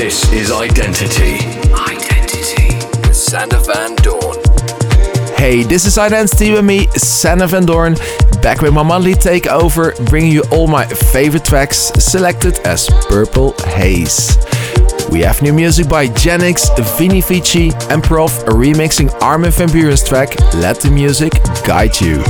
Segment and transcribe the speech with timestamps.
[0.00, 1.44] This is Identity.
[1.74, 2.74] Identity
[3.06, 4.38] with Sander Van Doorn.
[5.36, 7.96] Hey, this is Identity with me, Sander Van Doorn,
[8.40, 14.38] back with my monthly takeover, bringing you all my favorite tracks selected as Purple Haze.
[15.10, 20.34] We have new music by Genix, Vini Vici, and PROFF remixing Armin van Buuren's track
[20.54, 21.34] Let the Music
[21.66, 22.24] Guide You.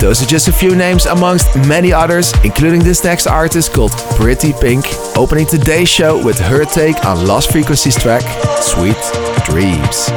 [0.00, 4.54] Those are just a few names amongst many others, including this next artist called Pretty
[4.54, 8.22] Pink, opening today's show with her take on Lost Frequencies track
[8.62, 8.96] Sweet
[9.44, 10.08] Dreams.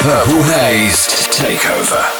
[0.00, 2.19] Purple Haze Takeover.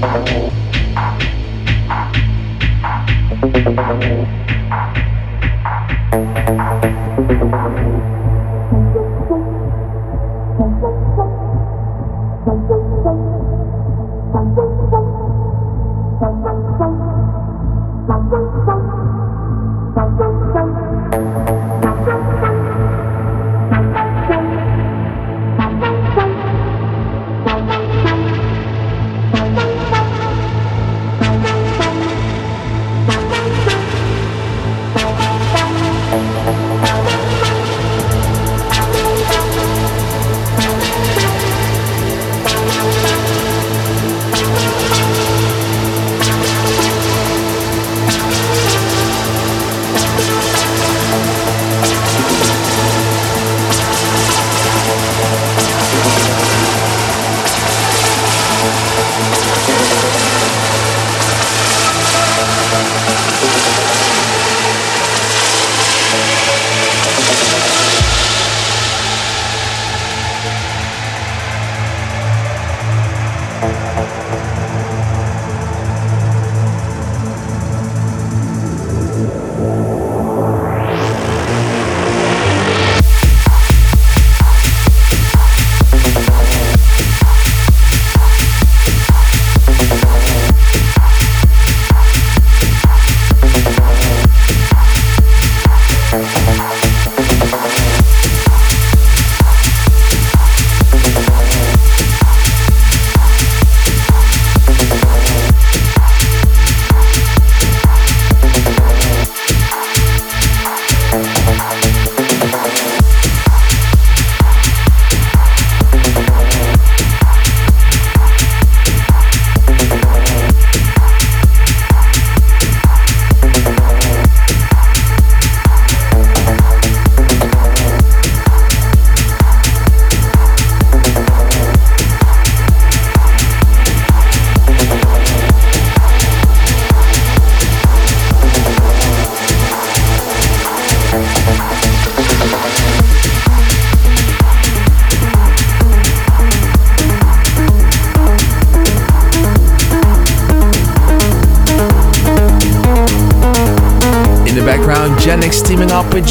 [0.00, 0.65] with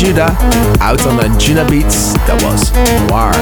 [0.05, 0.37] Judah
[0.81, 2.13] out on the Anjunabeats.
[2.29, 2.69] That was
[3.09, 3.33] Noir.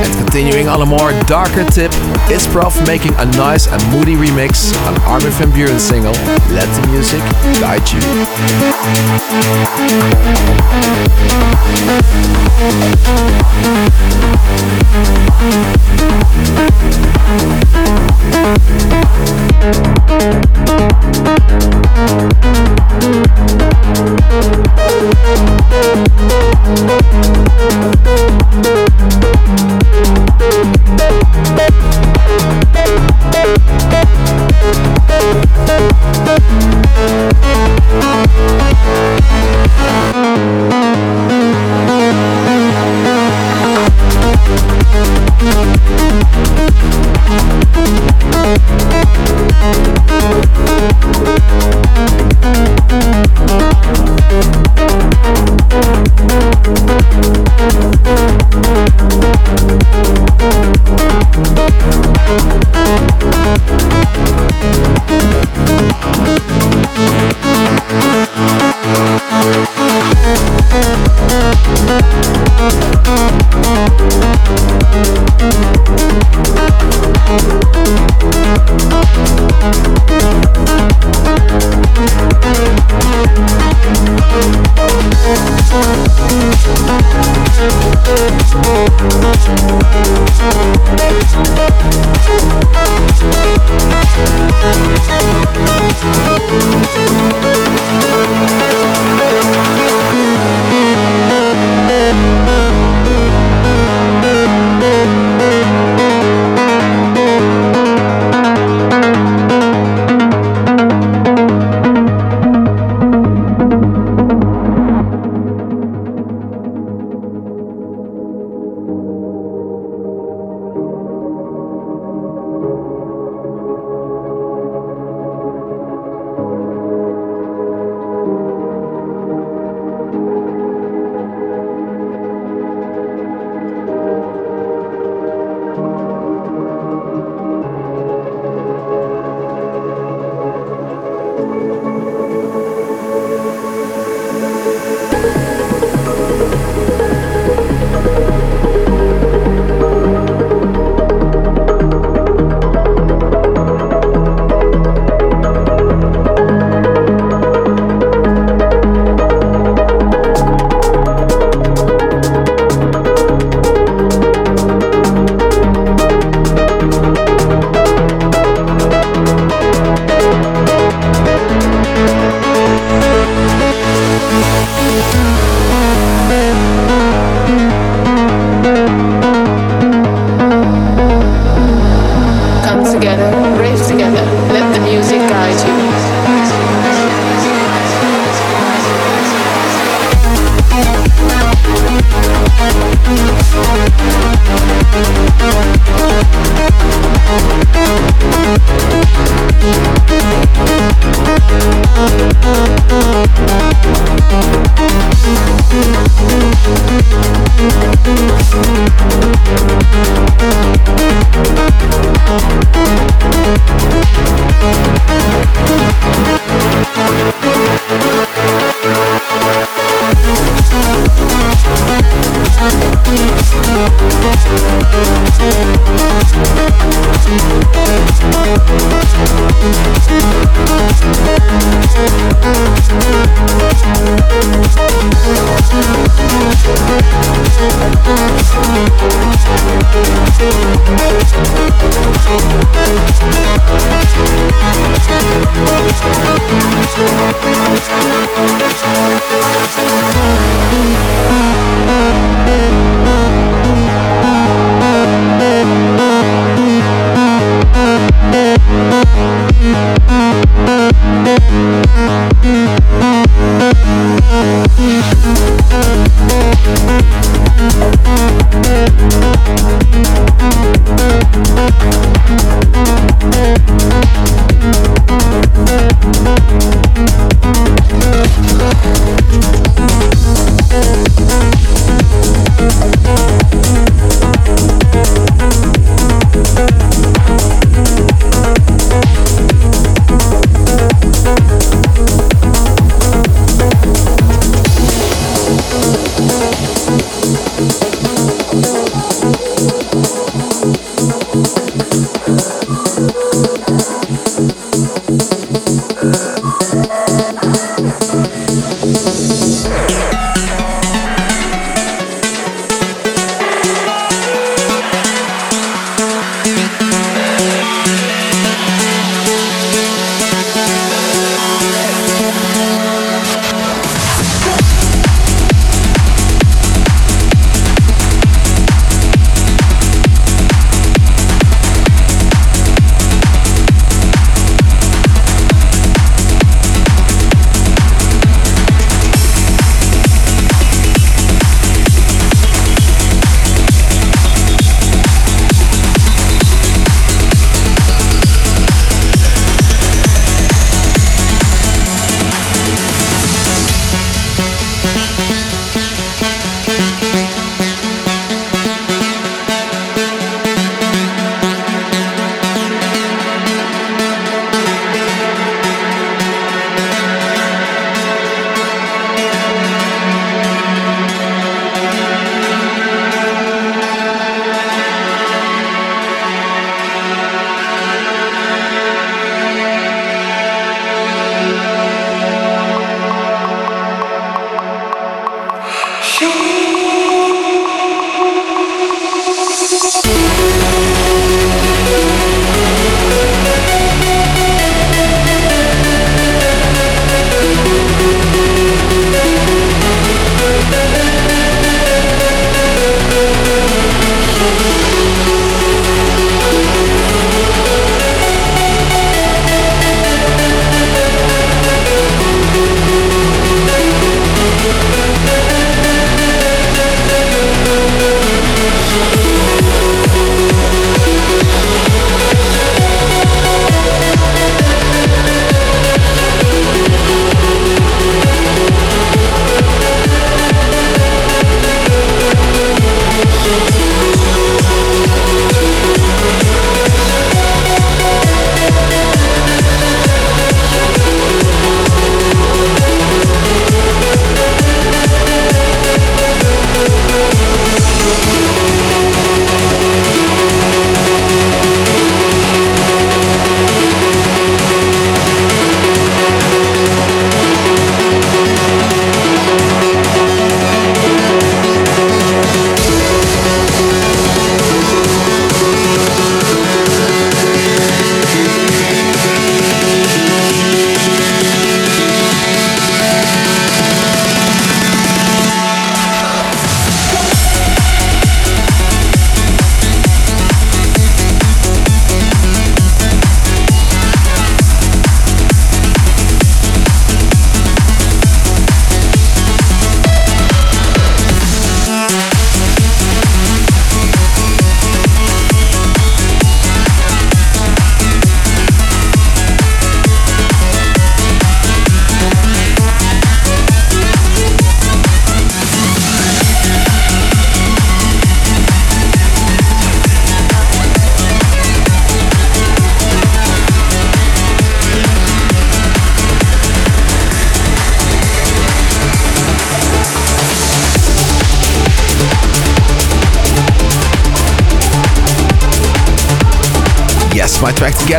[0.00, 1.92] And continuing on a more darker tip,
[2.32, 6.14] is PROFF making a nice and moody remix on Armin van Buuren's single
[6.56, 7.20] Let the Music
[7.60, 8.00] Guide You.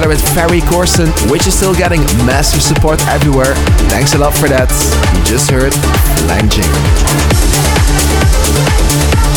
[0.07, 3.55] Together with Ferry Corsten, which is still getting massive support everywhere.
[3.91, 4.71] Thanks a lot for that.
[5.15, 5.73] You just heard
[6.23, 6.63] Flanging.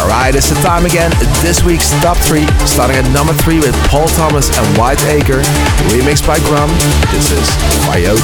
[0.00, 1.10] Alright, it's the time again.
[1.42, 5.42] This week's top three, starting at number three with Paul Thomas and White Akre,
[5.90, 6.70] remixed by Grum.
[7.10, 7.46] This is
[7.90, 8.22] Vyote.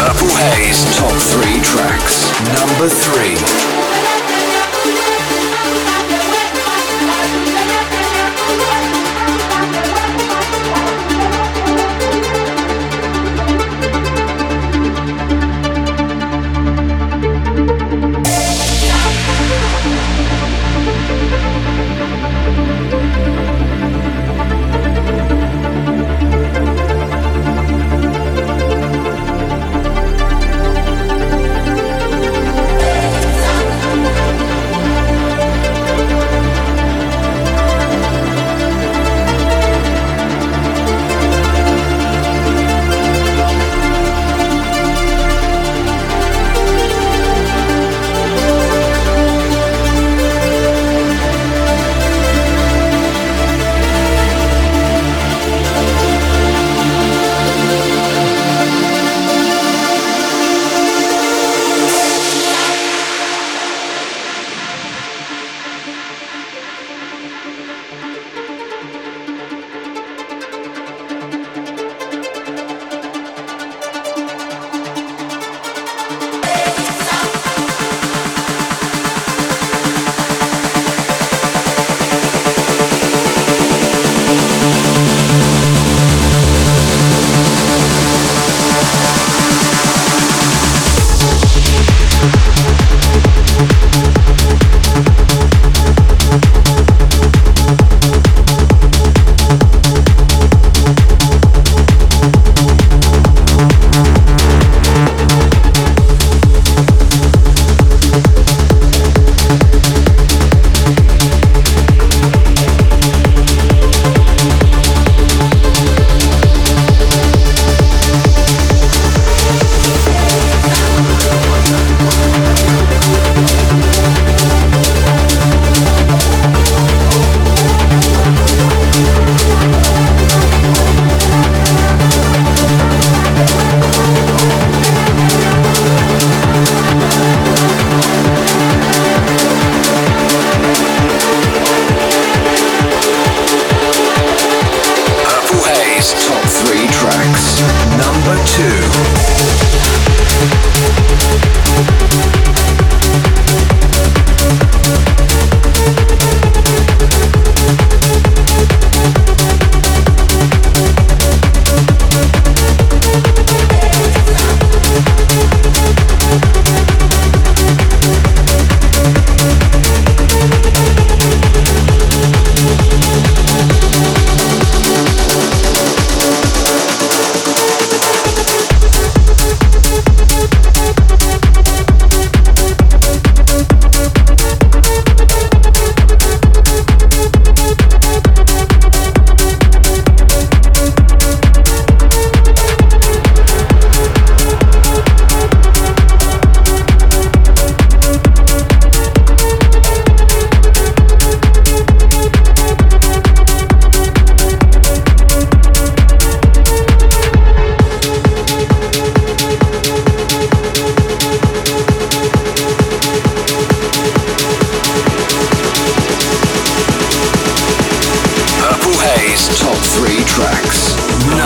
[0.00, 2.24] Purple Haze top three tracks.
[2.56, 3.71] Number three.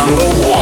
[0.07, 0.56] number one.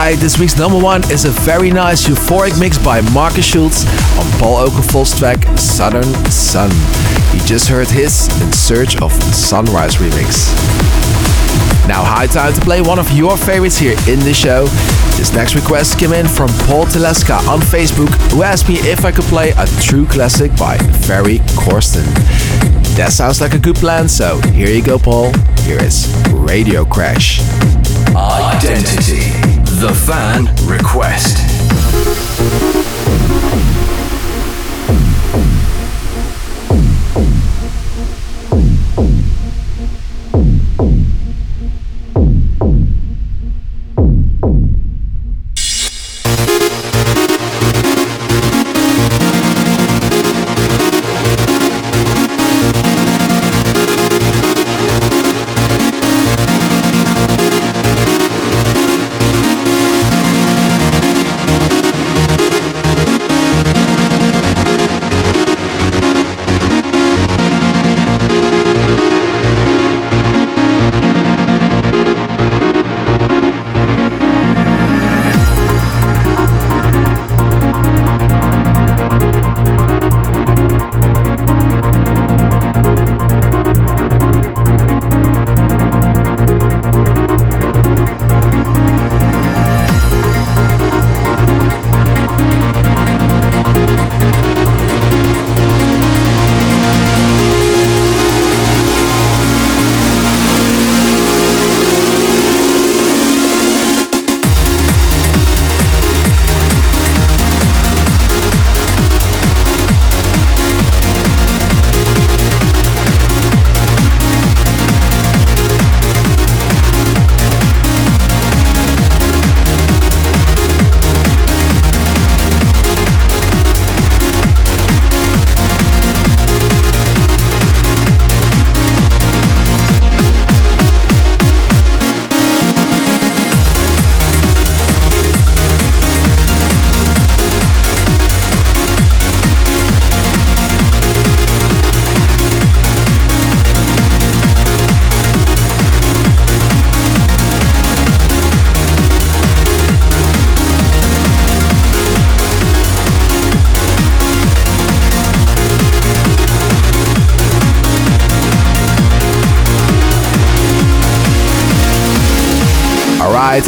[0.00, 3.84] Alright, this week's number one is a very nice euphoric mix by Markus Schulz
[4.16, 6.70] on Paul Oakenfold's track Southern Sun.
[7.34, 10.48] You just heard his In Search of Sunrise remix.
[11.86, 14.64] Now, high time to play one of your favorites here in the show.
[15.18, 19.12] This next request came in from Paul Teleska on Facebook, who asked me if I
[19.12, 22.06] could play a true classic by Ferry Corsten.
[22.96, 25.30] That sounds like a good plan, so here you go, Paul.
[25.60, 27.40] Here is Radio Crash.
[28.16, 29.29] Identity.
[29.80, 31.40] The fan request.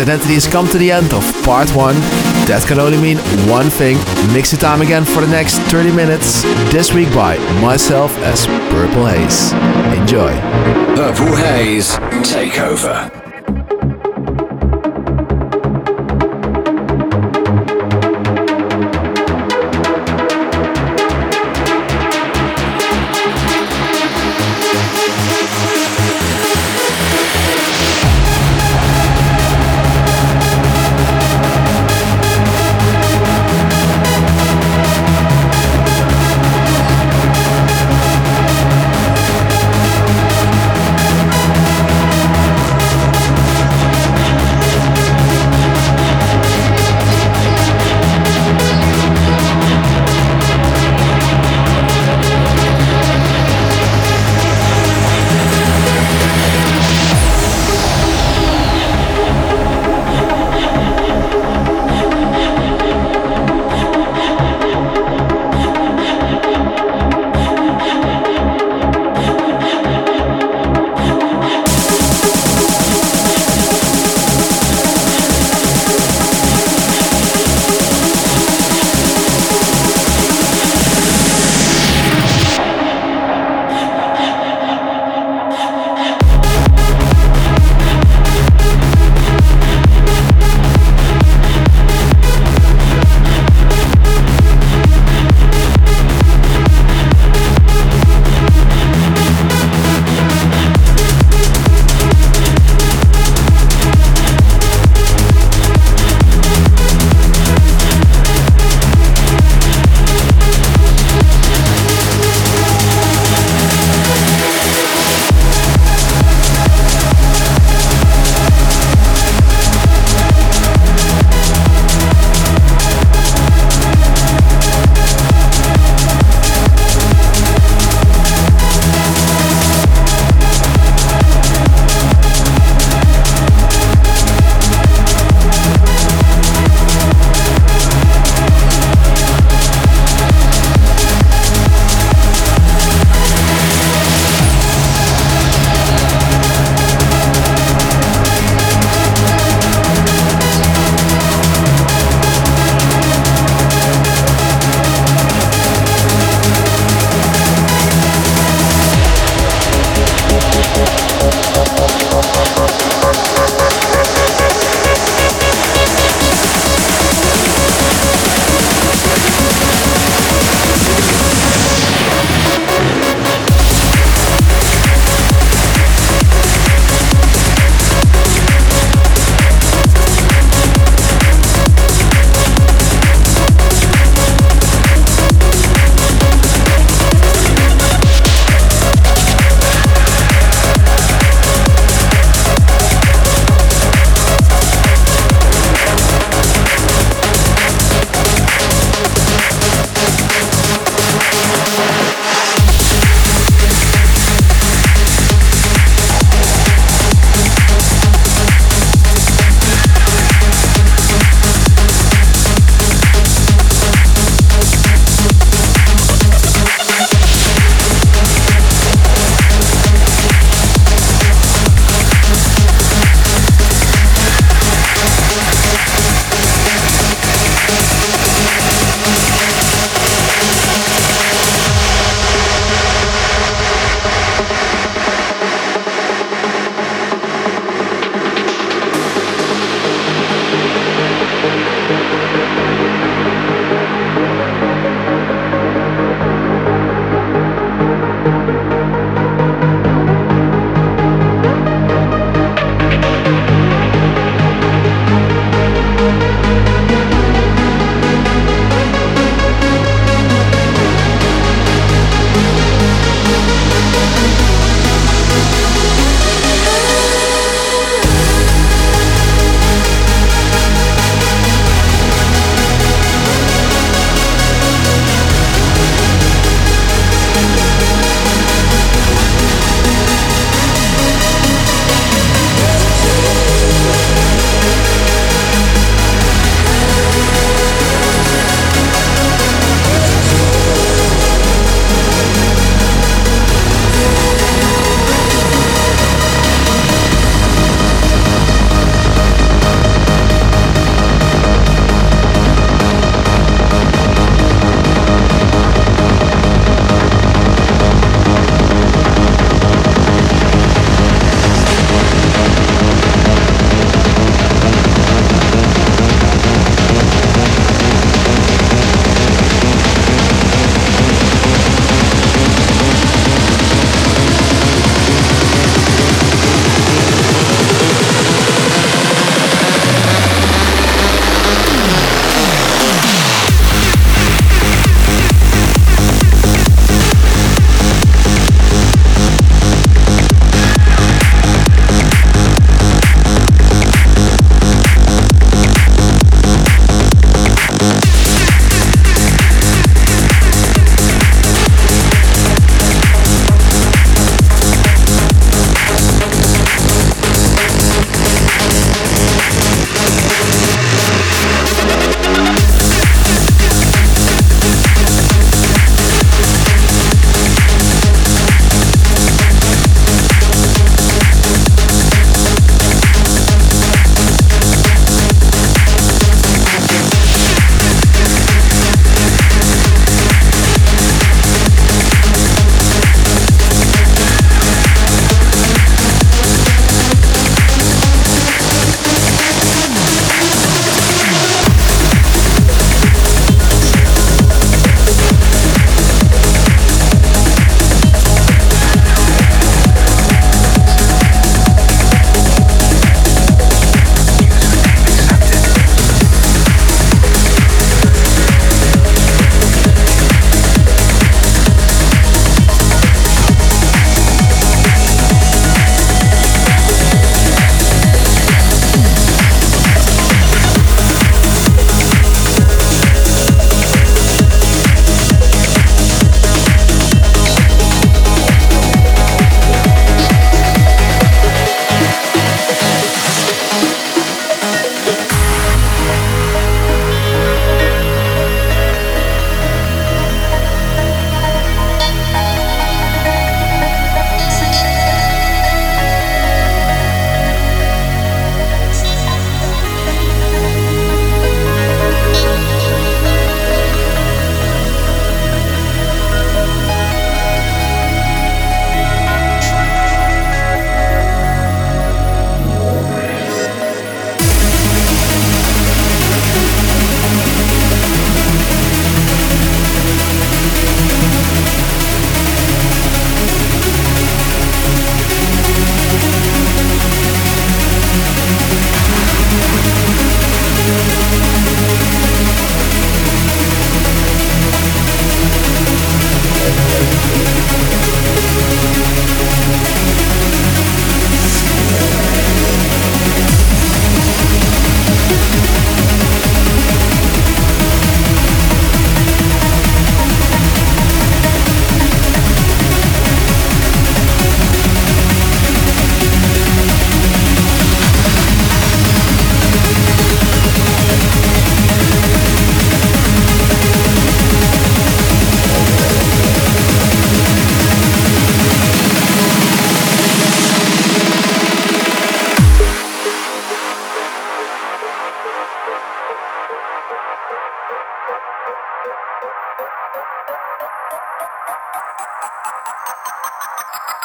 [0.01, 1.95] Identity has come to the end of part one.
[2.47, 3.97] That can only mean one thing.
[4.33, 6.43] Mix it time again for the next 30 minutes.
[6.73, 9.53] This week by myself as Purple Haze.
[9.99, 10.33] Enjoy.
[10.97, 13.22] Purple Haze Takeover.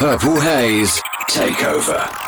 [0.07, 2.26] Purple Haze Takeover.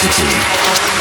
[0.00, 0.97] Identity.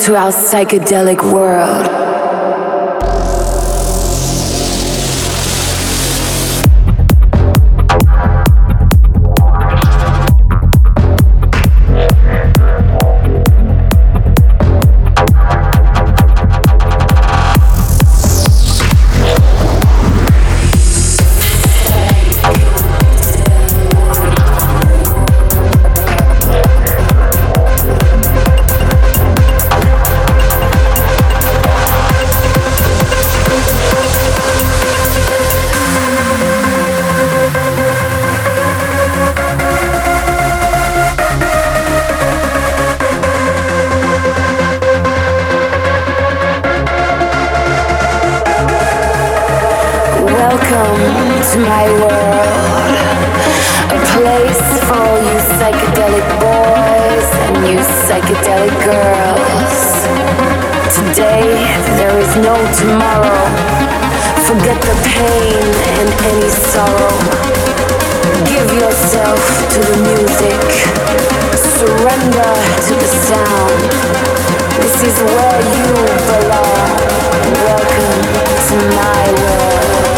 [0.00, 2.07] To our psychedelic world.
[51.58, 52.94] my world.
[53.90, 59.78] A place for all you psychedelic boys and you psychedelic girls.
[60.94, 61.66] Today,
[61.98, 63.42] there is no tomorrow.
[64.46, 65.66] Forget the pain
[65.98, 67.16] and any sorrow.
[68.46, 69.42] Give yourself
[69.72, 70.62] to the music.
[71.74, 72.54] Surrender
[72.86, 73.80] to the sound.
[74.78, 75.90] This is where you
[76.30, 76.98] belong.
[77.66, 78.22] Welcome
[78.68, 80.17] to my world.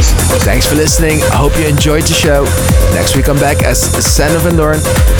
[0.41, 1.21] Thanks for listening.
[1.29, 2.43] I hope you enjoyed the show.
[2.97, 4.79] Next week I'm back as Sander van Doorn.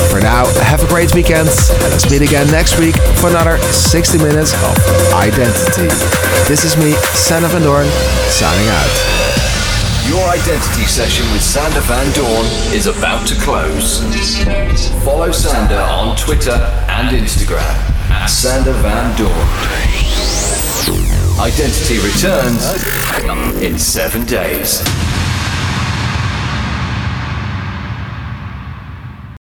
[0.09, 1.47] For now, have a great weekend.
[1.47, 4.73] And Let's meet again next week for another 60 minutes of
[5.13, 5.93] identity.
[6.49, 7.85] This is me, Sander van Doorn,
[8.33, 9.21] signing out.
[10.09, 14.01] Your identity session with Sander van Doorn is about to close.
[15.05, 16.57] Follow Sander on Twitter
[16.89, 17.61] and Instagram
[18.09, 19.47] at Sander van Doorn.
[21.39, 22.65] Identity returns
[23.61, 24.81] in seven days.